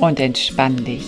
[0.00, 1.04] Und entspann dich.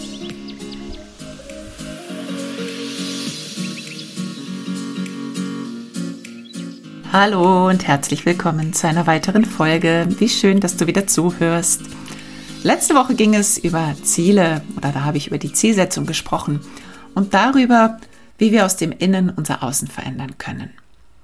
[7.13, 10.07] Hallo und herzlich willkommen zu einer weiteren Folge.
[10.19, 11.83] Wie schön, dass du wieder zuhörst.
[12.63, 16.61] Letzte Woche ging es über Ziele oder da habe ich über die Zielsetzung gesprochen
[17.15, 17.99] und darüber,
[18.39, 20.71] wie wir aus dem Innen unser Außen verändern können.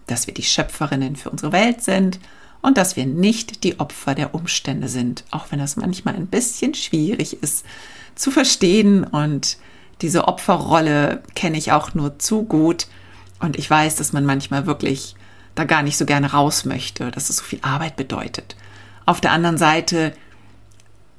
[0.06, 2.18] Dass wir die Schöpferinnen für unsere Welt sind
[2.62, 6.74] und dass wir nicht die Opfer der Umstände sind, auch wenn das manchmal ein bisschen
[6.74, 7.66] schwierig ist
[8.14, 9.58] zu verstehen und
[10.00, 12.86] diese Opferrolle kenne ich auch nur zu gut
[13.40, 15.16] und ich weiß, dass man manchmal wirklich
[15.54, 18.56] da gar nicht so gerne raus möchte, dass es so viel Arbeit bedeutet.
[19.04, 20.12] Auf der anderen Seite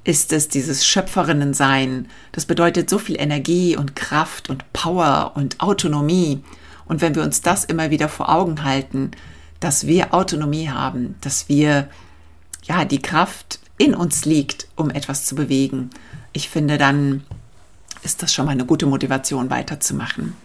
[0.04, 2.08] ist es dieses Schöpferinnensein.
[2.32, 6.44] Das bedeutet so viel Energie und Kraft und Power und Autonomie.
[6.86, 9.12] Und wenn wir uns das immer wieder vor Augen halten,
[9.64, 11.90] dass wir Autonomie haben, dass wir,
[12.64, 15.90] ja, die Kraft in uns liegt, um etwas zu bewegen,
[16.34, 17.24] ich finde, dann
[18.02, 20.36] ist das schon mal eine gute Motivation weiterzumachen.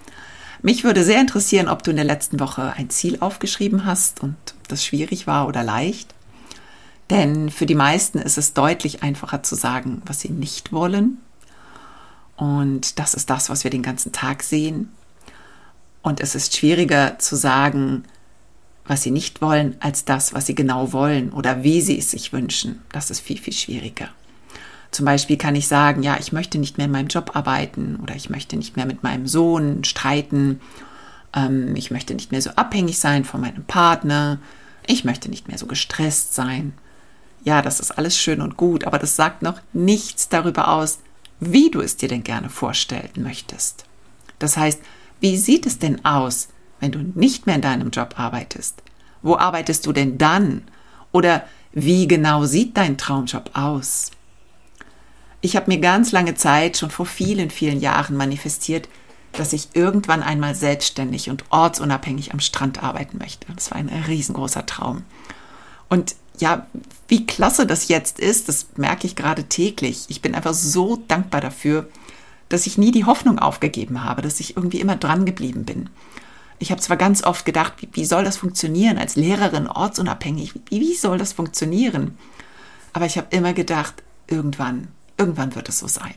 [0.63, 4.37] Mich würde sehr interessieren, ob du in der letzten Woche ein Ziel aufgeschrieben hast und
[4.69, 6.15] das schwierig war oder leicht.
[7.11, 11.19] Denn für die meisten ist es deutlich einfacher zu sagen, was sie nicht wollen.
[12.37, 14.93] Und das ist das, was wir den ganzen Tag sehen.
[16.03, 18.05] Und es ist schwieriger zu sagen,
[18.89, 22.33] was sie nicht wollen, als das, was sie genau wollen oder wie sie es sich
[22.33, 22.83] wünschen.
[22.91, 24.09] Das ist viel, viel schwieriger.
[24.91, 28.17] Zum Beispiel kann ich sagen, ja, ich möchte nicht mehr in meinem Job arbeiten oder
[28.17, 30.61] ich möchte nicht mehr mit meinem Sohn streiten,
[31.35, 34.39] ähm, ich möchte nicht mehr so abhängig sein von meinem Partner,
[34.87, 36.73] ich möchte nicht mehr so gestresst sein
[37.45, 40.99] ja, das ist alles schön und gut, aber das sagt noch nichts darüber aus,
[41.41, 43.85] wie du es dir denn gerne vorstellen möchtest.
[44.39, 44.81] Das heißt,
[45.21, 46.49] wie sieht es denn aus,
[46.81, 48.83] wenn du nicht mehr in deinem Job arbeitest?
[49.23, 50.63] Wo arbeitest du denn dann?
[51.13, 54.11] Oder wie genau sieht dein Traumjob aus?
[55.41, 58.89] Ich habe mir ganz lange Zeit, schon vor vielen, vielen Jahren manifestiert,
[59.33, 63.47] dass ich irgendwann einmal selbstständig und ortsunabhängig am Strand arbeiten möchte.
[63.55, 65.03] Das war ein riesengroßer Traum.
[65.89, 66.67] Und ja,
[67.09, 70.07] wie klasse das jetzt ist, das merke ich gerade täglich.
[70.09, 71.89] Ich bin einfach so dankbar dafür,
[72.49, 75.91] dass ich nie die Hoffnung aufgegeben habe, dass ich irgendwie immer dran geblieben bin.
[76.59, 80.81] Ich habe zwar ganz oft gedacht, wie, wie, soll das funktionieren als Lehrerin, ortsunabhängig, wie,
[80.81, 82.19] wie soll das funktionieren?
[82.93, 86.15] Aber ich habe immer gedacht, irgendwann, irgendwann wird es so sein.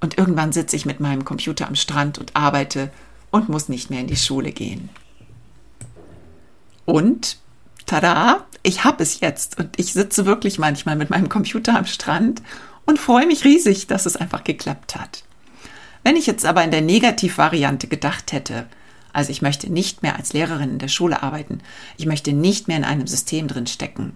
[0.00, 2.90] Und irgendwann sitze ich mit meinem Computer am Strand und arbeite
[3.30, 4.88] und muss nicht mehr in die Schule gehen.
[6.84, 7.38] Und
[7.86, 12.42] tada, ich habe es jetzt und ich sitze wirklich manchmal mit meinem Computer am Strand
[12.84, 15.24] und freue mich riesig, dass es einfach geklappt hat.
[16.04, 18.66] Wenn ich jetzt aber in der Negativvariante gedacht hätte,
[19.16, 21.62] also ich möchte nicht mehr als Lehrerin in der Schule arbeiten,
[21.96, 24.14] ich möchte nicht mehr in einem System drin stecken.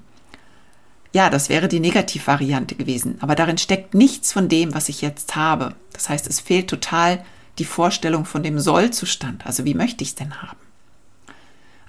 [1.15, 5.37] Ja, das wäre die Negativvariante gewesen, aber darin steckt nichts von dem, was ich jetzt
[5.37, 5.75] habe.
[5.95, 7.25] Das heißt, es fehlt total
[7.59, 10.59] die Vorstellung von dem Sollzustand, also wie möchte ich es denn haben?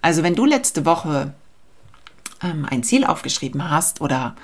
[0.01, 1.33] Also wenn du letzte Woche
[2.41, 4.37] ähm, ein Ziel aufgeschrieben hast oder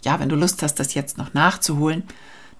[0.00, 2.04] ja, wenn du Lust hast, das jetzt noch nachzuholen,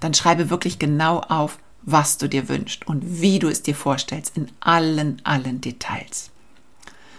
[0.01, 4.37] dann schreibe wirklich genau auf, was du dir wünschst und wie du es dir vorstellst
[4.37, 6.31] in allen, allen Details.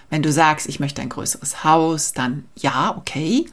[0.10, 3.48] Wenn du sagst, ich möchte ein größeres Haus, dann ja, okay,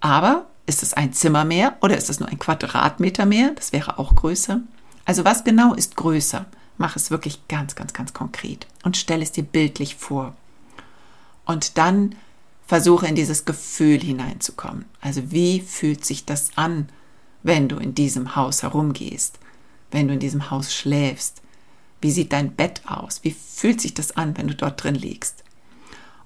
[0.00, 3.52] aber ist es ein Zimmer mehr oder ist es nur ein Quadratmeter mehr?
[3.54, 4.60] Das wäre auch größer.
[5.04, 6.46] Also was genau ist größer?
[6.78, 10.34] Mach es wirklich ganz, ganz, ganz konkret und stell es dir bildlich vor.
[11.44, 12.14] Und dann
[12.66, 14.84] versuche in dieses Gefühl hineinzukommen.
[15.00, 16.88] Also wie fühlt sich das an,
[17.42, 19.38] wenn du in diesem Haus herumgehst,
[19.90, 21.42] wenn du in diesem Haus schläfst?
[22.00, 23.20] Wie sieht dein Bett aus?
[23.22, 25.44] Wie fühlt sich das an, wenn du dort drin liegst?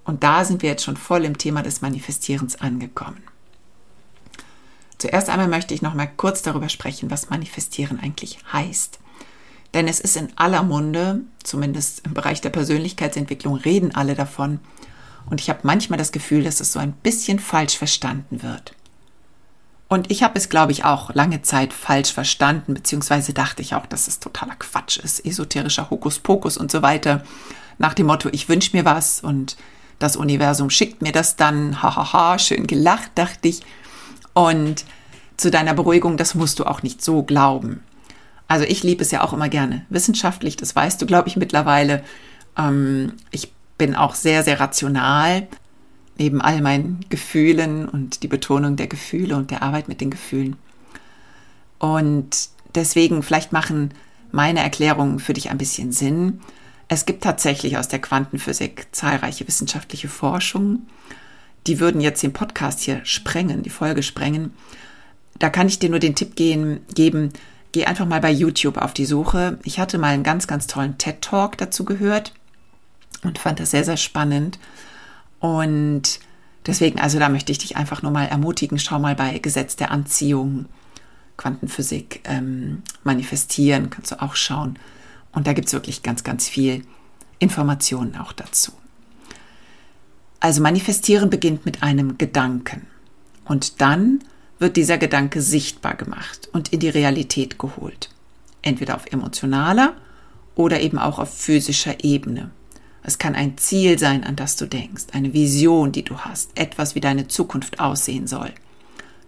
[0.04, 3.22] Und da sind wir jetzt schon voll im Thema des Manifestierens angekommen.
[4.98, 9.00] Zuerst einmal möchte ich noch mal kurz darüber sprechen, was Manifestieren eigentlich heißt.
[9.74, 14.60] Denn es ist in aller Munde, zumindest im Bereich der Persönlichkeitsentwicklung reden alle davon,
[15.26, 18.74] und ich habe manchmal das Gefühl, dass es so ein bisschen falsch verstanden wird.
[19.88, 23.86] Und ich habe es, glaube ich, auch lange Zeit falsch verstanden, beziehungsweise dachte ich auch,
[23.86, 27.22] dass es totaler Quatsch ist, esoterischer Hokuspokus und so weiter.
[27.78, 29.56] Nach dem Motto, ich wünsche mir was und
[29.98, 31.82] das Universum schickt mir das dann.
[31.82, 33.60] Hahaha, schön gelacht, dachte ich.
[34.32, 34.84] Und
[35.36, 37.82] zu deiner Beruhigung, das musst du auch nicht so glauben.
[38.48, 42.04] Also ich liebe es ja auch immer gerne wissenschaftlich, das weißt du, glaube ich, mittlerweile.
[42.56, 45.46] Ähm, ich bin auch sehr, sehr rational,
[46.16, 50.56] neben all meinen Gefühlen und die Betonung der Gefühle und der Arbeit mit den Gefühlen.
[51.78, 53.92] Und deswegen vielleicht machen
[54.30, 56.40] meine Erklärungen für dich ein bisschen Sinn.
[56.88, 60.86] Es gibt tatsächlich aus der Quantenphysik zahlreiche wissenschaftliche Forschungen.
[61.66, 64.52] Die würden jetzt den Podcast hier sprengen, die Folge sprengen.
[65.38, 67.32] Da kann ich dir nur den Tipp gehen, geben,
[67.72, 69.58] geh einfach mal bei YouTube auf die Suche.
[69.64, 72.32] Ich hatte mal einen ganz, ganz tollen TED Talk dazu gehört
[73.24, 74.58] und fand das sehr, sehr spannend.
[75.44, 76.20] Und
[76.66, 79.90] deswegen, also da möchte ich dich einfach nur mal ermutigen, schau mal bei Gesetz der
[79.90, 80.64] Anziehung,
[81.36, 84.78] Quantenphysik, ähm, manifestieren, kannst du auch schauen.
[85.32, 86.86] Und da gibt es wirklich ganz, ganz viel
[87.40, 88.72] Informationen auch dazu.
[90.40, 92.86] Also manifestieren beginnt mit einem Gedanken.
[93.44, 94.20] Und dann
[94.58, 98.08] wird dieser Gedanke sichtbar gemacht und in die Realität geholt.
[98.62, 99.92] Entweder auf emotionaler
[100.54, 102.50] oder eben auch auf physischer Ebene.
[103.06, 106.94] Es kann ein Ziel sein, an das du denkst, eine Vision, die du hast, etwas,
[106.94, 108.50] wie deine Zukunft aussehen soll,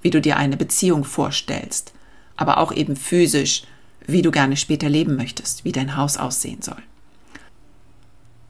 [0.00, 1.92] wie du dir eine Beziehung vorstellst,
[2.36, 3.64] aber auch eben physisch,
[4.06, 6.82] wie du gerne später leben möchtest, wie dein Haus aussehen soll.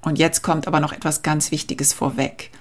[0.01, 2.53] Und jetzt kommt aber noch etwas ganz Wichtiges vorweg.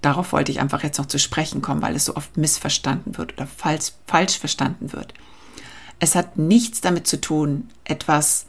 [0.00, 3.34] Darauf wollte ich einfach jetzt noch zu sprechen kommen, weil es so oft missverstanden wird
[3.34, 5.12] oder falsch, falsch verstanden wird.
[5.98, 8.46] Es hat nichts damit zu tun, etwas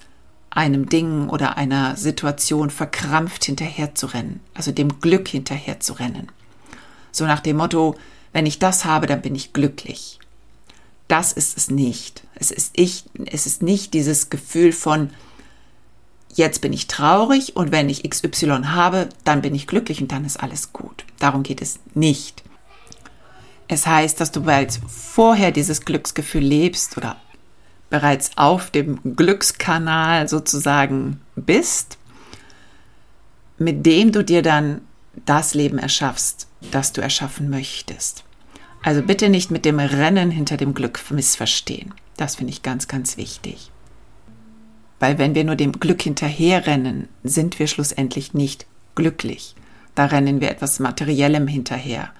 [0.49, 6.31] einem Ding oder einer Situation verkrampft hinterherzurennen, also dem Glück hinterherzurennen.
[7.11, 7.95] So nach dem Motto,
[8.33, 10.19] wenn ich das habe, dann bin ich glücklich.
[11.07, 12.23] Das ist es nicht.
[12.35, 15.09] Es ist, ich, es ist nicht dieses Gefühl von,
[16.33, 20.25] jetzt bin ich traurig und wenn ich XY habe, dann bin ich glücklich und dann
[20.25, 21.05] ist alles gut.
[21.19, 22.43] Darum geht es nicht.
[23.67, 27.17] Es heißt, dass du bereits vorher dieses Glücksgefühl lebst oder
[27.89, 31.97] bereits auf dem Glückskanal sozusagen bist,
[33.57, 34.81] mit dem du dir dann
[35.25, 38.23] das Leben erschaffst, das du erschaffen möchtest.
[38.83, 41.93] Also bitte nicht mit dem Rennen hinter dem Glück missverstehen.
[42.15, 43.71] Das finde ich ganz, ganz wichtig.
[44.99, 49.55] Weil wenn wir nur dem Glück hinterherrennen, sind wir schlussendlich nicht glücklich.
[49.95, 52.11] Da rennen wir etwas Materiellem hinterher.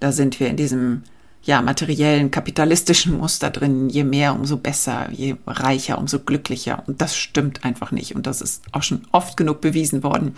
[0.00, 1.02] Da sind wir in diesem
[1.44, 3.90] ja, materiellen, kapitalistischen Muster drin.
[3.90, 6.82] Je mehr, umso besser, je reicher, umso glücklicher.
[6.86, 8.14] Und das stimmt einfach nicht.
[8.14, 10.36] Und das ist auch schon oft genug bewiesen worden.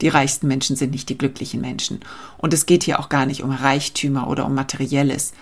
[0.00, 2.00] Die reichsten Menschen sind nicht die glücklichen Menschen.
[2.38, 5.32] Und es geht hier auch gar nicht um Reichtümer oder um Materielles,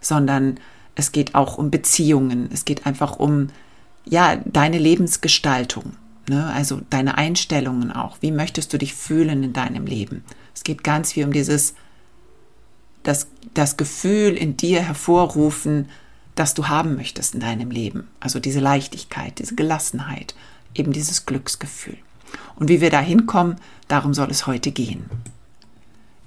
[0.00, 0.60] sondern
[0.94, 2.48] es geht auch um Beziehungen.
[2.52, 3.48] Es geht einfach um,
[4.04, 5.96] ja, deine Lebensgestaltung.
[6.28, 6.46] Ne?
[6.54, 8.18] Also deine Einstellungen auch.
[8.20, 10.22] Wie möchtest du dich fühlen in deinem Leben?
[10.54, 11.74] Es geht ganz viel um dieses
[13.02, 15.88] das, das Gefühl in dir hervorrufen,
[16.34, 18.08] das du haben möchtest in deinem Leben.
[18.20, 20.34] Also diese Leichtigkeit, diese Gelassenheit,
[20.74, 21.98] eben dieses Glücksgefühl.
[22.56, 23.56] Und wie wir da hinkommen,
[23.88, 25.04] darum soll es heute gehen.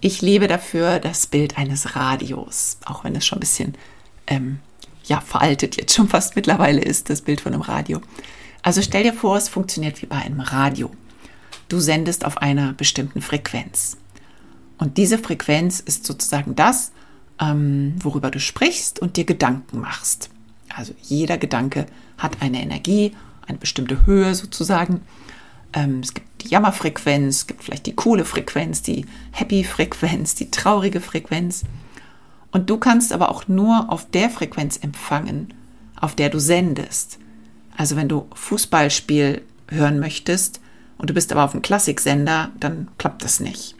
[0.01, 3.73] Ich liebe dafür das Bild eines Radios, auch wenn es schon ein bisschen
[4.27, 4.59] ähm,
[5.05, 8.01] ja, veraltet jetzt schon fast mittlerweile ist, das Bild von einem Radio.
[8.61, 10.91] Also stell dir vor, es funktioniert wie bei einem Radio.
[11.69, 13.97] Du sendest auf einer bestimmten Frequenz.
[14.77, 16.91] Und diese Frequenz ist sozusagen das,
[17.43, 20.29] ähm, worüber du sprichst und dir Gedanken machst.
[20.75, 21.85] Also jeder Gedanke
[22.17, 23.13] hat eine Energie,
[23.47, 25.01] eine bestimmte Höhe sozusagen.
[25.73, 31.01] Ähm, es gibt die Jammerfrequenz, es gibt vielleicht die coole Frequenz, die Happy-Frequenz, die traurige
[31.01, 31.63] Frequenz.
[32.51, 35.53] Und du kannst aber auch nur auf der Frequenz empfangen,
[35.99, 37.17] auf der du sendest.
[37.75, 40.59] Also wenn du Fußballspiel hören möchtest
[40.97, 43.75] und du bist aber auf einem Klassiksender, dann klappt das nicht.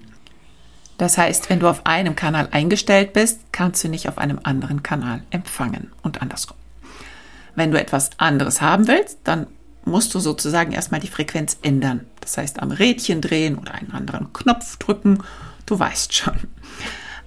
[0.97, 4.83] Das heißt, wenn du auf einem Kanal eingestellt bist, kannst du nicht auf einem anderen
[4.83, 6.57] Kanal empfangen und andersrum.
[7.55, 9.47] Wenn du etwas anderes haben willst, dann
[9.85, 12.05] musst du sozusagen erstmal die Frequenz ändern.
[12.21, 15.23] Das heißt, am Rädchen drehen oder einen anderen Knopf drücken.
[15.65, 16.37] Du weißt schon.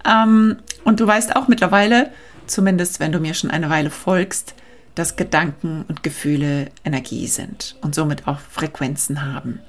[0.07, 2.11] Ähm, und du weißt auch mittlerweile,
[2.47, 4.55] zumindest wenn du mir schon eine Weile folgst,
[4.95, 9.61] dass Gedanken und Gefühle Energie sind und somit auch Frequenzen haben.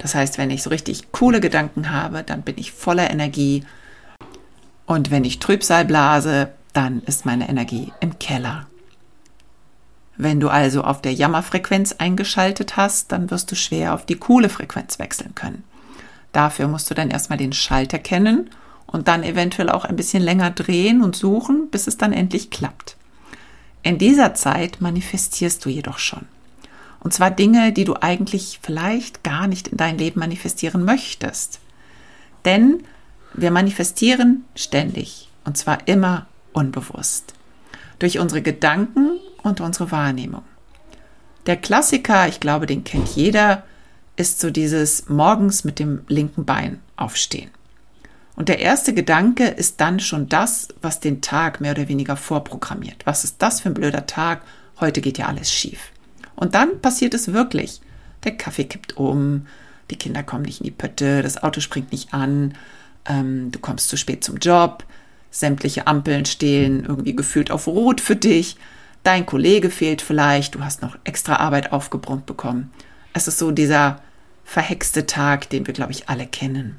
[0.00, 3.64] Das heißt, wenn ich so richtig coole Gedanken habe, dann bin ich voller Energie.
[4.86, 8.66] Und wenn ich Trübsal blase, dann ist meine Energie im Keller.
[10.16, 14.48] Wenn du also auf der Jammerfrequenz eingeschaltet hast, dann wirst du schwer auf die coole
[14.48, 15.64] Frequenz wechseln können.
[16.32, 18.48] Dafür musst du dann erstmal den Schalter kennen
[18.86, 22.96] und dann eventuell auch ein bisschen länger drehen und suchen, bis es dann endlich klappt.
[23.82, 26.26] In dieser Zeit manifestierst du jedoch schon.
[27.00, 31.60] Und zwar Dinge, die du eigentlich vielleicht gar nicht in dein Leben manifestieren möchtest.
[32.44, 32.84] Denn
[33.34, 37.34] wir manifestieren ständig und zwar immer unbewusst.
[37.98, 40.42] Durch unsere Gedanken und unsere Wahrnehmung.
[41.46, 43.64] Der Klassiker, ich glaube, den kennt jeder,
[44.16, 47.50] ist so dieses morgens mit dem linken Bein aufstehen.
[48.36, 53.06] Und der erste Gedanke ist dann schon das, was den Tag mehr oder weniger vorprogrammiert.
[53.06, 54.42] Was ist das für ein blöder Tag?
[54.80, 55.92] Heute geht ja alles schief.
[56.40, 57.82] Und dann passiert es wirklich.
[58.24, 59.46] Der Kaffee kippt um,
[59.90, 62.54] die Kinder kommen nicht in die Pötte, das Auto springt nicht an,
[63.06, 64.84] ähm, du kommst zu spät zum Job,
[65.30, 68.56] sämtliche Ampeln stehen irgendwie gefühlt auf Rot für dich,
[69.02, 72.70] dein Kollege fehlt vielleicht, du hast noch extra Arbeit aufgebrummt bekommen.
[73.12, 74.00] Es ist so dieser
[74.42, 76.78] verhexte Tag, den wir, glaube ich, alle kennen.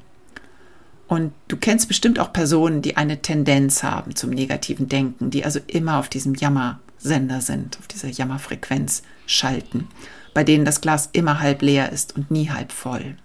[1.06, 5.60] Und du kennst bestimmt auch Personen, die eine Tendenz haben zum negativen Denken, die also
[5.68, 9.02] immer auf diesem Jammersender sind, auf dieser Jammerfrequenz
[9.32, 9.88] schalten,
[10.34, 13.16] bei denen das Glas immer halb leer ist und nie halb voll.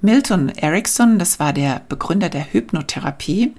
[0.00, 3.54] Milton Erickson, das war der Begründer der Hypnotherapie,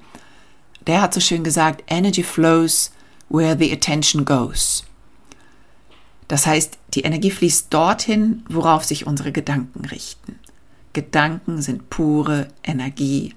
[0.87, 2.91] der hat so schön gesagt, Energy flows
[3.29, 4.83] where the attention goes.
[6.27, 10.39] Das heißt, die Energie fließt dorthin, worauf sich unsere Gedanken richten.
[10.93, 13.35] Gedanken sind pure Energie.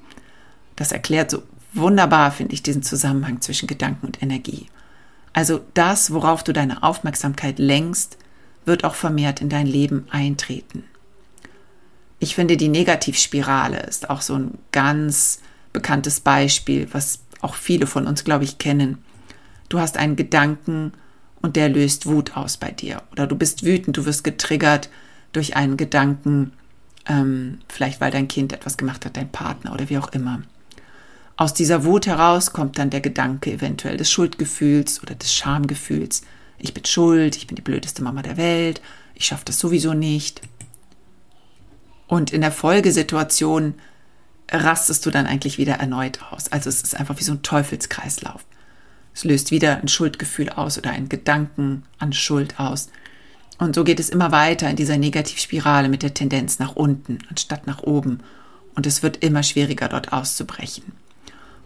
[0.77, 4.67] Das erklärt so wunderbar, finde ich, diesen Zusammenhang zwischen Gedanken und Energie.
[5.33, 8.19] Also das, worauf du deine Aufmerksamkeit lenkst,
[8.65, 10.85] wird auch vermehrt in dein Leben eintreten.
[12.19, 15.41] Ich finde, die Negativspirale ist auch so ein ganz
[15.73, 18.99] bekanntes Beispiel, was auch viele von uns, glaube ich, kennen.
[19.69, 20.93] Du hast einen Gedanken
[21.41, 23.03] und der löst Wut aus bei dir.
[23.11, 24.89] Oder du bist wütend, du wirst getriggert
[25.33, 26.53] durch einen Gedanken,
[27.07, 30.43] ähm, vielleicht weil dein Kind etwas gemacht hat, dein Partner oder wie auch immer.
[31.37, 36.23] Aus dieser Wut heraus kommt dann der Gedanke eventuell des Schuldgefühls oder des Schamgefühls.
[36.59, 38.81] Ich bin schuld, ich bin die blödeste Mama der Welt,
[39.15, 40.43] ich schaffe das sowieso nicht.
[42.07, 43.75] Und in der Folgesituation
[44.51, 46.53] rastest du dann eigentlich wieder erneut aus.
[46.53, 48.45] Also es ist einfach wie so ein Teufelskreislauf.
[49.15, 52.91] Es löst wieder ein Schuldgefühl aus oder einen Gedanken an Schuld aus.
[53.59, 57.67] Und so geht es immer weiter in dieser Negativspirale mit der Tendenz nach unten anstatt
[57.67, 58.21] nach oben.
[58.75, 60.85] Und es wird immer schwieriger, dort auszubrechen.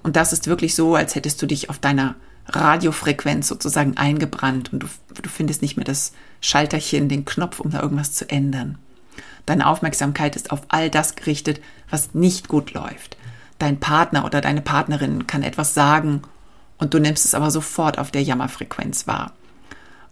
[0.07, 2.15] Und das ist wirklich so, als hättest du dich auf deiner
[2.47, 4.87] Radiofrequenz sozusagen eingebrannt und du,
[5.21, 8.79] du findest nicht mehr das Schalterchen, den Knopf, um da irgendwas zu ändern.
[9.47, 11.61] Deine Aufmerksamkeit ist auf all das gerichtet,
[11.91, 13.17] was nicht gut läuft.
[13.59, 16.23] Dein Partner oder deine Partnerin kann etwas sagen
[16.79, 19.33] und du nimmst es aber sofort auf der Jammerfrequenz wahr.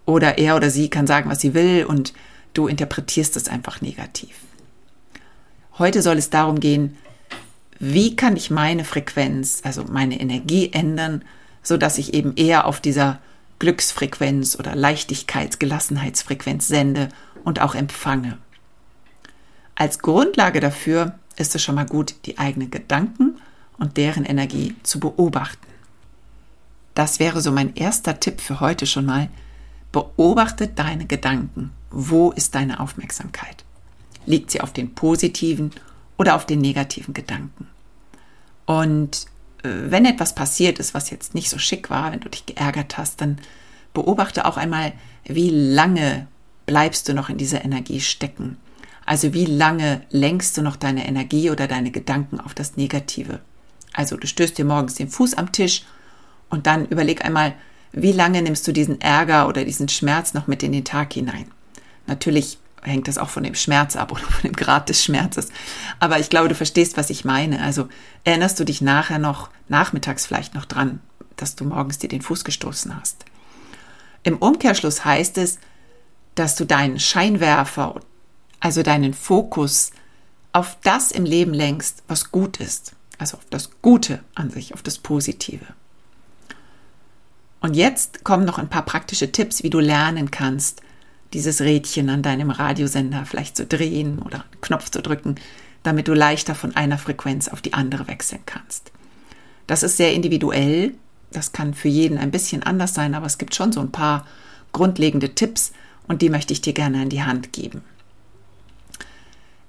[0.07, 2.15] Oder er oder sie kann sagen, was sie will und
[2.53, 4.35] du interpretierst es einfach negativ.
[5.79, 6.97] Heute soll es darum gehen,
[7.79, 11.23] wie kann ich meine Frequenz, also meine Energie ändern,
[11.63, 13.21] so dass ich eben eher auf dieser
[13.59, 17.09] Glücksfrequenz oder Leichtigkeits-, Gelassenheitsfrequenz sende
[17.45, 18.39] und auch empfange.
[19.75, 23.37] Als Grundlage dafür ist es schon mal gut, die eigenen Gedanken
[23.79, 25.67] und deren Energie zu beobachten.
[26.95, 29.29] Das wäre so mein erster Tipp für heute schon mal.
[29.91, 31.73] Beobachte deine Gedanken.
[31.91, 33.65] Wo ist deine Aufmerksamkeit?
[34.27, 35.73] Liegt sie auf den positiven
[36.17, 37.69] oder auf den negativen Gedanken?
[38.67, 39.27] Und
[39.63, 42.99] äh, wenn etwas passiert ist, was jetzt nicht so schick war, wenn du dich geärgert
[42.99, 43.39] hast, dann
[43.93, 44.93] beobachte auch einmal,
[45.25, 46.27] wie lange
[46.67, 48.57] bleibst du noch in dieser Energie stecken.
[49.07, 53.41] Also wie lange lenkst du noch deine Energie oder deine Gedanken auf das Negative?
[53.93, 55.85] Also du stößt dir morgens den Fuß am Tisch
[56.49, 57.55] und dann überleg einmal,
[57.93, 61.47] wie lange nimmst du diesen Ärger oder diesen Schmerz noch mit in den Tag hinein?
[62.07, 65.49] Natürlich hängt das auch von dem Schmerz ab oder von dem Grad des Schmerzes.
[66.01, 67.63] Aber ich glaube, du verstehst, was ich meine.
[67.63, 67.89] Also
[68.25, 71.01] erinnerst du dich nachher noch, nachmittags vielleicht noch dran,
[71.37, 73.25] dass du morgens dir den Fuß gestoßen hast.
[74.23, 75.59] Im Umkehrschluss heißt es,
[76.35, 78.01] dass du deinen Scheinwerfer
[78.65, 79.91] also deinen Fokus
[80.53, 84.83] auf das im Leben lenkst, was gut ist, also auf das Gute an sich, auf
[84.83, 85.67] das Positive.
[87.61, 90.81] Und jetzt kommen noch ein paar praktische Tipps, wie du lernen kannst,
[91.35, 95.35] dieses Rädchen an deinem Radiosender vielleicht zu drehen oder einen Knopf zu drücken,
[95.83, 98.93] damit du leichter von einer Frequenz auf die andere wechseln kannst.
[99.67, 100.95] Das ist sehr individuell,
[101.33, 104.27] das kann für jeden ein bisschen anders sein, aber es gibt schon so ein paar
[104.73, 105.73] grundlegende Tipps
[106.07, 107.83] und die möchte ich dir gerne in die Hand geben.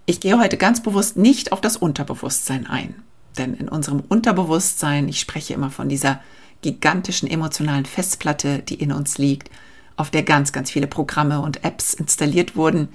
[0.05, 2.95] Ich gehe heute ganz bewusst nicht auf das Unterbewusstsein ein.
[3.37, 6.21] Denn in unserem Unterbewusstsein, ich spreche immer von dieser
[6.61, 9.49] gigantischen emotionalen Festplatte, die in uns liegt,
[9.97, 12.89] auf der ganz, ganz viele Programme und Apps installiert wurden,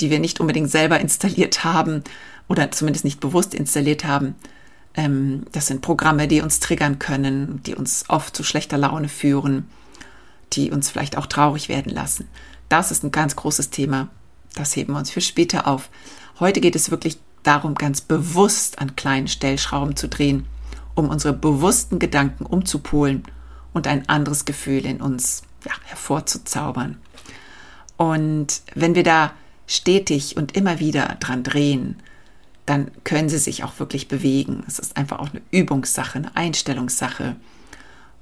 [0.00, 2.04] die wir nicht unbedingt selber installiert haben
[2.48, 4.34] oder zumindest nicht bewusst installiert haben.
[4.94, 9.68] Ähm, das sind Programme, die uns triggern können, die uns oft zu schlechter Laune führen,
[10.52, 12.28] die uns vielleicht auch traurig werden lassen.
[12.68, 14.08] Das ist ein ganz großes Thema.
[14.54, 15.90] Das heben wir uns für später auf.
[16.40, 20.46] Heute geht es wirklich darum, ganz bewusst an kleinen Stellschrauben zu drehen,
[20.94, 23.24] um unsere bewussten Gedanken umzupolen
[23.72, 26.96] und ein anderes Gefühl in uns ja, hervorzuzaubern.
[27.96, 29.32] Und wenn wir da
[29.66, 31.96] stetig und immer wieder dran drehen,
[32.66, 34.64] dann können sie sich auch wirklich bewegen.
[34.66, 37.36] Es ist einfach auch eine Übungssache, eine Einstellungssache.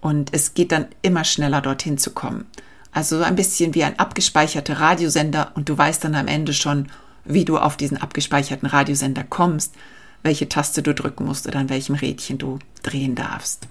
[0.01, 2.47] Und es geht dann immer schneller dorthin zu kommen.
[2.93, 6.89] Also ein bisschen wie ein abgespeicherter Radiosender und du weißt dann am Ende schon,
[7.25, 9.75] wie du auf diesen abgespeicherten Radiosender kommst,
[10.23, 13.67] welche Taste du drücken musst oder an welchem Rädchen du drehen darfst.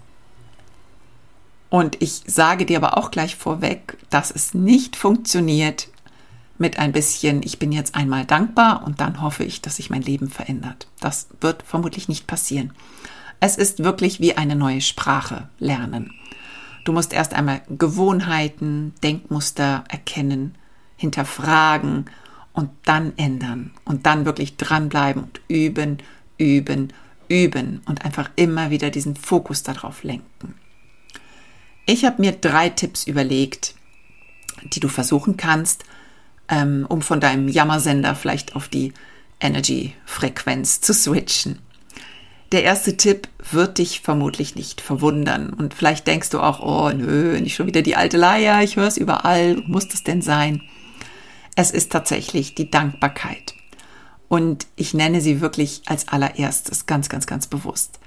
[1.73, 5.87] Und ich sage dir aber auch gleich vorweg, dass es nicht funktioniert
[6.59, 10.03] mit ein bisschen, ich bin jetzt einmal dankbar und dann hoffe ich, dass sich mein
[10.03, 10.85] Leben verändert.
[10.99, 12.73] Das wird vermutlich nicht passieren.
[13.39, 16.13] Es ist wirklich wie eine neue Sprache lernen.
[16.85, 20.53] Du musst erst einmal Gewohnheiten, Denkmuster erkennen,
[20.95, 22.05] hinterfragen
[22.53, 25.97] und dann ändern und dann wirklich dranbleiben und üben,
[26.37, 26.93] üben,
[27.29, 30.53] üben und einfach immer wieder diesen Fokus darauf lenken.
[31.85, 33.75] Ich habe mir drei Tipps überlegt,
[34.63, 35.83] die du versuchen kannst,
[36.47, 38.93] ähm, um von deinem Jammersender vielleicht auf die
[39.39, 41.59] Energy-Frequenz zu switchen.
[42.53, 45.51] Der erste Tipp wird dich vermutlich nicht verwundern.
[45.51, 48.87] Und vielleicht denkst du auch, oh nö, nicht schon wieder die alte Leier, ich höre
[48.87, 50.61] es überall, muss das denn sein?
[51.55, 53.55] Es ist tatsächlich die Dankbarkeit.
[54.29, 57.99] Und ich nenne sie wirklich als allererstes ganz, ganz, ganz bewusst.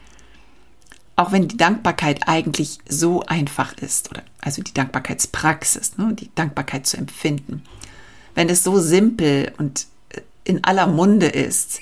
[1.16, 6.87] Auch wenn die Dankbarkeit eigentlich so einfach ist, oder also die Dankbarkeitspraxis, ne, die Dankbarkeit
[6.87, 7.62] zu empfinden,
[8.35, 11.80] wenn es so simpel und äh, in aller Munde ist,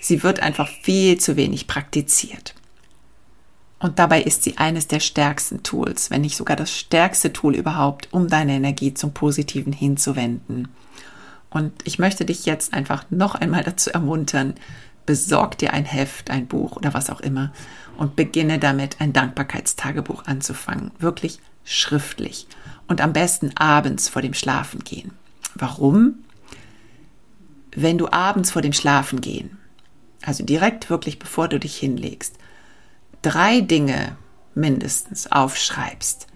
[0.00, 2.54] sie wird einfach viel zu wenig praktiziert.
[3.78, 8.08] Und dabei ist sie eines der stärksten Tools, wenn nicht sogar das stärkste Tool überhaupt,
[8.12, 10.68] um deine Energie zum Positiven hinzuwenden.
[11.50, 14.54] Und ich möchte dich jetzt einfach noch einmal dazu ermuntern,
[15.06, 17.52] besorg dir ein Heft, ein Buch oder was auch immer
[17.96, 20.90] und beginne damit, ein Dankbarkeitstagebuch anzufangen.
[20.98, 22.46] Wirklich schriftlich.
[22.88, 25.12] Und am besten abends vor dem Schlafengehen.
[25.54, 26.16] Warum?
[27.74, 29.58] Wenn du abends vor dem Schlafengehen,
[30.22, 32.36] also direkt wirklich bevor du dich hinlegst,
[33.22, 34.16] drei Dinge
[34.54, 36.26] mindestens aufschreibst,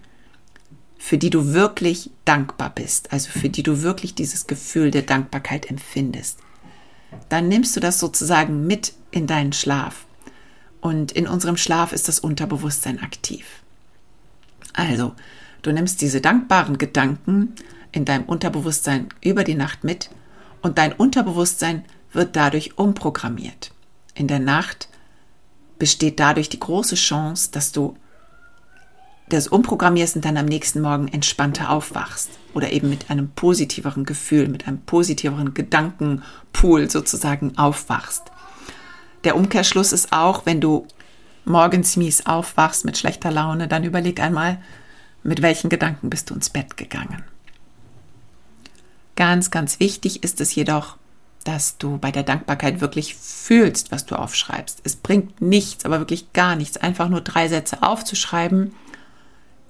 [0.99, 5.71] für die du wirklich dankbar bist, also für die du wirklich dieses Gefühl der Dankbarkeit
[5.71, 6.38] empfindest,
[7.29, 10.07] dann nimmst du das sozusagen mit in deinen Schlaf.
[10.81, 13.46] Und in unserem Schlaf ist das Unterbewusstsein aktiv.
[14.73, 15.14] Also,
[15.62, 17.55] du nimmst diese dankbaren Gedanken
[17.92, 20.11] in deinem Unterbewusstsein über die Nacht mit
[20.62, 23.73] und dein Unterbewusstsein wird dadurch umprogrammiert.
[24.14, 24.88] In der Nacht
[25.79, 27.96] besteht dadurch die große Chance, dass du
[29.33, 34.49] das umprogrammierst und dann am nächsten Morgen entspannter aufwachst oder eben mit einem positiveren Gefühl,
[34.49, 38.25] mit einem positiveren Gedankenpool sozusagen aufwachst.
[39.25, 40.87] Der Umkehrschluss ist auch, wenn du
[41.45, 44.59] morgens mies aufwachst mit schlechter Laune, dann überleg einmal,
[45.23, 47.25] mit welchen Gedanken bist du ins Bett gegangen.
[49.16, 50.97] Ganz, ganz wichtig ist es jedoch,
[51.45, 54.81] dass du bei der Dankbarkeit wirklich fühlst, was du aufschreibst.
[54.85, 58.75] Es bringt nichts, aber wirklich gar nichts, einfach nur drei Sätze aufzuschreiben,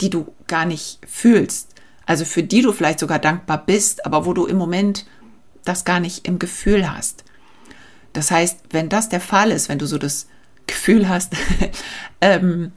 [0.00, 1.74] die du gar nicht fühlst.
[2.06, 5.06] Also für die du vielleicht sogar dankbar bist, aber wo du im Moment
[5.64, 7.24] das gar nicht im Gefühl hast.
[8.12, 10.26] Das heißt, wenn das der Fall ist, wenn du so das
[10.66, 11.34] Gefühl hast,
[12.20, 12.72] ähm,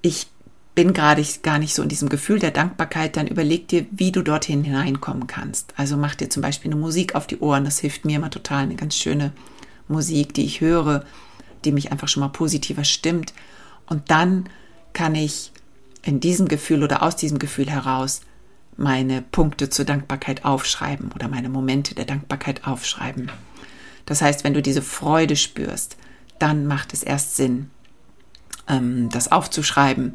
[0.00, 0.28] ich
[0.74, 4.22] bin gerade gar nicht so in diesem Gefühl der Dankbarkeit, dann überleg dir, wie du
[4.22, 5.74] dorthin hineinkommen kannst.
[5.76, 8.62] Also mach dir zum Beispiel eine Musik auf die Ohren, das hilft mir immer total,
[8.62, 9.32] eine ganz schöne
[9.88, 11.04] Musik, die ich höre,
[11.64, 13.34] die mich einfach schon mal positiver stimmt.
[13.86, 14.48] Und dann
[14.94, 15.52] kann ich
[16.02, 18.22] in diesem Gefühl oder aus diesem Gefühl heraus
[18.76, 23.30] meine Punkte zur Dankbarkeit aufschreiben oder meine Momente der Dankbarkeit aufschreiben.
[24.06, 25.96] Das heißt, wenn du diese Freude spürst,
[26.38, 27.70] dann macht es erst Sinn,
[28.68, 30.14] ähm, das aufzuschreiben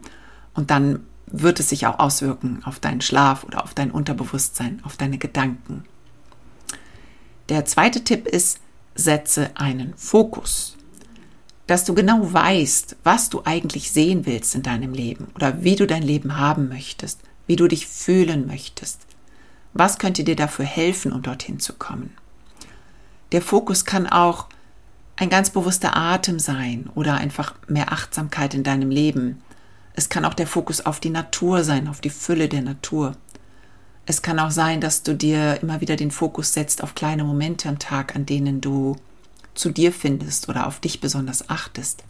[0.54, 4.98] und dann wird es sich auch auswirken auf deinen Schlaf oder auf dein Unterbewusstsein, auf
[4.98, 5.84] deine Gedanken.
[7.50, 8.60] Der zweite Tipp ist,
[8.96, 10.77] setze einen Fokus.
[11.68, 15.86] Dass du genau weißt, was du eigentlich sehen willst in deinem Leben oder wie du
[15.86, 19.02] dein Leben haben möchtest, wie du dich fühlen möchtest.
[19.74, 22.16] Was könnte dir dafür helfen, um dorthin zu kommen?
[23.34, 24.48] Der Fokus kann auch
[25.18, 29.42] ein ganz bewusster Atem sein oder einfach mehr Achtsamkeit in deinem Leben.
[29.94, 33.18] Es kann auch der Fokus auf die Natur sein, auf die Fülle der Natur.
[34.06, 37.68] Es kann auch sein, dass du dir immer wieder den Fokus setzt auf kleine Momente
[37.68, 38.96] am Tag, an denen du
[39.58, 42.04] zu dir findest oder auf dich besonders achtest.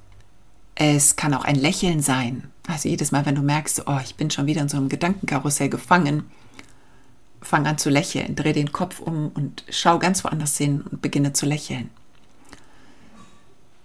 [0.75, 2.51] Es kann auch ein Lächeln sein.
[2.67, 5.69] Also jedes Mal, wenn du merkst, oh, ich bin schon wieder in so einem Gedankenkarussell
[5.69, 6.29] gefangen,
[7.41, 11.33] fang an zu lächeln, dreh den Kopf um und schau ganz woanders hin und beginne
[11.33, 11.89] zu lächeln.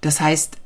[0.00, 0.58] Das heißt,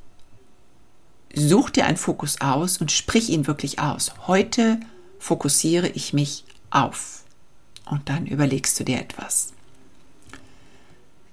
[1.39, 4.15] Such dir einen Fokus aus und sprich ihn wirklich aus.
[4.27, 4.81] Heute
[5.19, 7.25] fokussiere ich mich auf.
[7.85, 9.53] Und dann überlegst du dir etwas.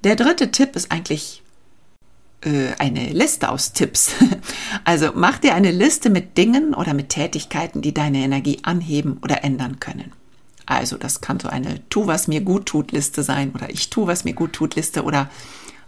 [0.04, 1.41] Der dritte Tipp ist eigentlich
[2.77, 4.12] eine Liste aus Tipps.
[4.86, 9.43] Also mach dir eine Liste mit Dingen oder mit Tätigkeiten, die deine Energie anheben oder
[9.43, 10.12] ändern können.
[10.65, 14.08] Also das kann so eine Tu, was mir gut tut Liste sein oder ich tu,
[14.08, 15.29] was mir gut tut Liste oder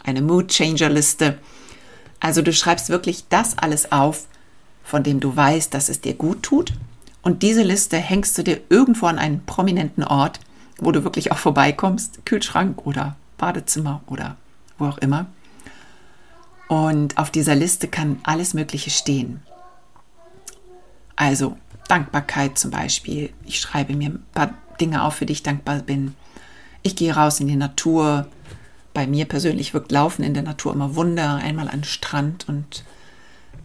[0.04, 1.38] eine Mood Changer Liste.
[2.20, 4.28] Also du schreibst wirklich das alles auf,
[4.84, 6.74] von dem du weißt, dass es dir gut tut.
[7.22, 10.40] Und diese Liste hängst du dir irgendwo an einen prominenten Ort,
[10.78, 14.38] wo du wirklich auch vorbeikommst, Kühlschrank oder Badezimmer oder
[14.78, 15.28] wo auch immer.
[16.68, 19.42] Und auf dieser Liste kann alles Mögliche stehen.
[21.16, 23.32] Also Dankbarkeit zum Beispiel.
[23.44, 26.16] Ich schreibe mir ein paar Dinge auf, für die ich dankbar bin.
[26.82, 28.28] Ich gehe raus in die Natur.
[28.94, 31.36] Bei mir persönlich wirkt Laufen in der Natur immer Wunder.
[31.36, 32.84] Einmal an den Strand und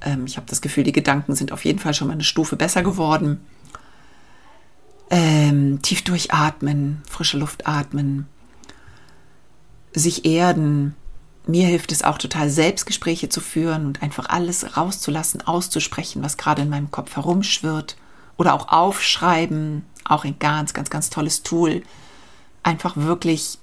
[0.03, 2.57] ähm, ich habe das Gefühl, die Gedanken sind auf jeden Fall schon mal eine Stufe
[2.57, 3.41] besser geworden.
[5.11, 8.27] Ähm, tief durchatmen, frische Luft atmen,
[9.93, 10.95] sich erden,
[11.47, 16.63] mir hilft es auch total, Selbstgespräche zu führen und einfach alles rauszulassen, auszusprechen, was gerade
[16.63, 17.97] in meinem Kopf herumschwirrt.
[18.37, 21.83] Oder auch aufschreiben, auch ein ganz, ganz, ganz tolles Tool.
[22.63, 23.59] Einfach wirklich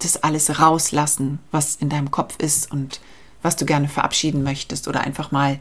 [0.00, 3.00] das alles rauslassen, was in deinem Kopf ist und
[3.42, 5.58] was du gerne verabschieden möchtest oder einfach mal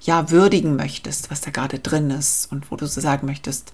[0.00, 3.72] ja würdigen möchtest, was da gerade drin ist und wo du so sagen möchtest,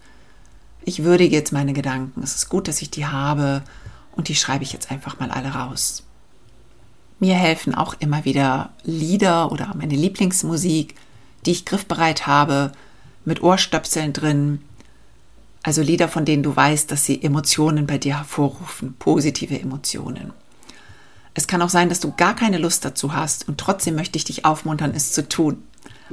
[0.83, 2.23] ich würdige jetzt meine Gedanken.
[2.23, 3.63] Es ist gut, dass ich die habe
[4.13, 6.05] und die schreibe ich jetzt einfach mal alle raus.
[7.19, 10.95] Mir helfen auch immer wieder Lieder oder meine Lieblingsmusik,
[11.45, 12.73] die ich griffbereit habe,
[13.25, 14.61] mit Ohrstöpseln drin.
[15.63, 20.33] Also Lieder, von denen du weißt, dass sie Emotionen bei dir hervorrufen, positive Emotionen.
[21.35, 24.25] Es kann auch sein, dass du gar keine Lust dazu hast und trotzdem möchte ich
[24.25, 25.63] dich aufmuntern, es zu tun.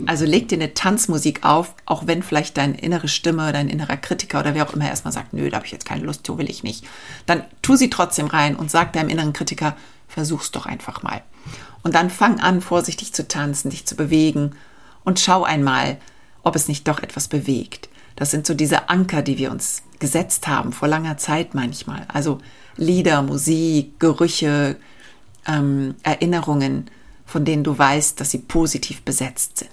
[0.08, 4.40] Also leg dir eine Tanzmusik auf, auch wenn vielleicht deine innere Stimme, dein innerer Kritiker
[4.40, 6.50] oder wer auch immer erstmal sagt, nö, da habe ich jetzt keine Lust, so will
[6.50, 6.86] ich nicht.
[7.28, 11.22] Dann tu sie trotzdem rein und sag deinem inneren Kritiker, versuch's doch einfach mal.
[11.82, 14.56] Und dann fang an, vorsichtig zu tanzen, dich zu bewegen
[15.04, 15.98] und schau einmal,
[16.44, 17.90] ob es nicht doch etwas bewegt.
[18.16, 22.06] Das sind so diese Anker, die wir uns gesetzt haben, vor langer Zeit manchmal.
[22.08, 22.40] Also
[22.78, 24.78] Lieder, Musik, Gerüche,
[25.48, 26.90] ähm, Erinnerungen,
[27.26, 29.72] von denen du weißt, dass sie positiv besetzt sind.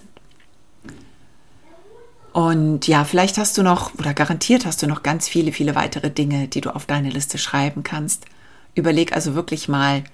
[2.33, 6.11] Und ja, vielleicht hast du noch, oder garantiert hast du noch ganz viele, viele weitere
[6.11, 8.27] Dinge, die du auf deine Liste schreiben kannst.
[8.75, 10.05] Überleg also wirklich mal,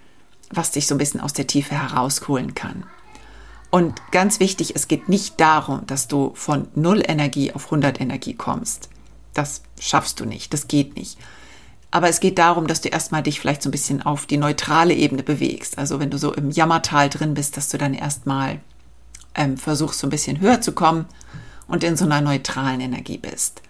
[0.51, 2.85] was dich so ein bisschen aus der Tiefe herausholen kann.
[3.71, 8.35] Und ganz wichtig, es geht nicht darum, dass du von 0 Energie auf 100 Energie
[8.35, 8.89] kommst.
[9.35, 11.19] Das schaffst du nicht, das geht nicht.
[11.91, 14.95] Aber es geht darum, dass du erstmal dich vielleicht so ein bisschen auf die neutrale
[14.95, 15.79] Ebene bewegst.
[15.79, 18.61] Also wenn du so im Jammertal drin bist, dass du dann erstmal
[19.35, 21.07] ähm, versuchst, so ein bisschen höher zu kommen
[21.69, 23.63] und in so einer neutralen Energie bist.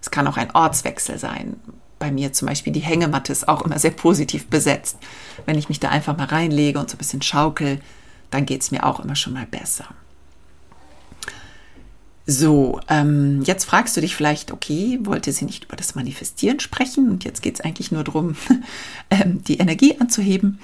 [0.00, 1.56] Es kann auch ein Ortswechsel sein.
[1.98, 4.98] Bei mir zum Beispiel die Hängematte ist auch immer sehr positiv besetzt.
[5.46, 7.80] Wenn ich mich da einfach mal reinlege und so ein bisschen schaukel,
[8.30, 9.86] dann geht es mir auch immer schon mal besser.
[12.30, 17.10] So, ähm, jetzt fragst du dich vielleicht, okay, wollte sie nicht über das Manifestieren sprechen
[17.10, 18.36] und jetzt geht es eigentlich nur darum,
[19.10, 20.58] ähm, die Energie anzuheben.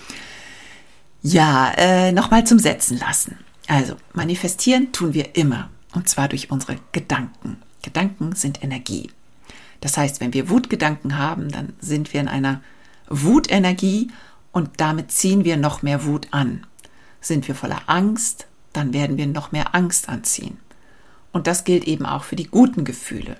[1.22, 3.38] Ja, äh, nochmal zum Setzen lassen.
[3.66, 5.70] Also, manifestieren tun wir immer.
[5.94, 7.56] Und zwar durch unsere Gedanken.
[7.82, 9.08] Gedanken sind Energie.
[9.84, 12.62] Das heißt, wenn wir Wutgedanken haben, dann sind wir in einer
[13.10, 14.10] Wutenergie
[14.50, 16.66] und damit ziehen wir noch mehr Wut an.
[17.20, 20.56] Sind wir voller Angst, dann werden wir noch mehr Angst anziehen.
[21.32, 23.36] Und das gilt eben auch für die guten Gefühle.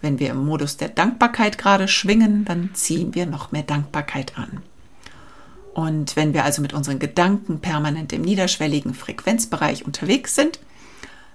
[0.00, 4.62] Wenn wir im Modus der Dankbarkeit gerade schwingen, dann ziehen wir noch mehr Dankbarkeit an.
[5.74, 10.58] Und wenn wir also mit unseren Gedanken permanent im niederschwelligen Frequenzbereich unterwegs sind,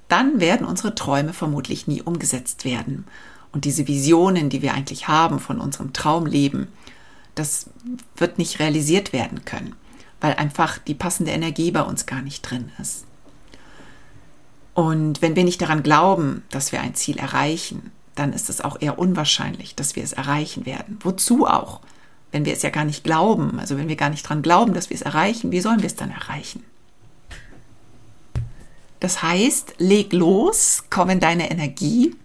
[0.10, 3.06] dann werden unsere Träume vermutlich nie umgesetzt werden.
[3.54, 6.68] Und diese Visionen, die wir eigentlich haben von unserem Traumleben,
[7.36, 7.70] das
[8.18, 9.76] wird nicht realisiert werden können,
[10.20, 13.06] weil einfach die passende Energie bei uns gar nicht drin ist.
[14.74, 18.82] Und wenn wir nicht daran glauben, dass wir ein Ziel erreichen, dann ist es auch
[18.82, 20.98] eher unwahrscheinlich, dass wir es erreichen werden.
[21.02, 21.82] Wozu auch?
[22.32, 24.90] Wenn wir es ja gar nicht glauben, also wenn wir gar nicht daran glauben, dass
[24.90, 26.64] wir es erreichen, wie sollen wir es dann erreichen?
[29.00, 32.16] Das heißt, leg los, komm in deine Energie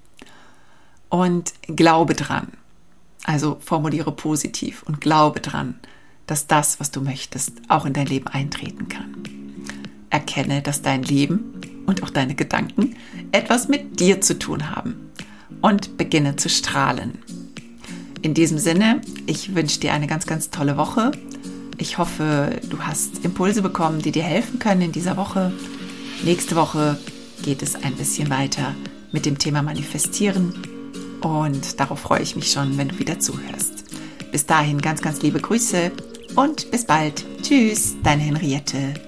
[1.08, 2.48] und glaube dran.
[3.24, 5.74] Also formuliere positiv und glaube dran,
[6.26, 9.22] dass das, was du möchtest, auch in dein Leben eintreten kann.
[10.10, 12.96] Erkenne, dass dein Leben und auch deine Gedanken
[13.32, 15.10] etwas mit dir zu tun haben
[15.62, 17.18] und beginne zu strahlen.
[18.22, 21.12] In diesem Sinne, ich wünsche dir eine ganz, ganz tolle Woche.
[21.78, 25.52] Ich hoffe, du hast Impulse bekommen, die dir helfen können in dieser Woche.
[26.24, 26.98] Nächste Woche
[27.42, 28.74] geht es ein bisschen weiter
[29.12, 30.77] mit dem Thema Manifestieren.
[31.20, 33.84] Und darauf freue ich mich schon, wenn du wieder zuhörst.
[34.30, 35.90] Bis dahin ganz, ganz liebe Grüße
[36.36, 37.24] und bis bald.
[37.42, 39.07] Tschüss, deine Henriette.